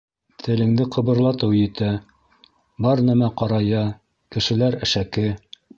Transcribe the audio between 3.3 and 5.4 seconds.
ҡарая, кешеләр әшәке.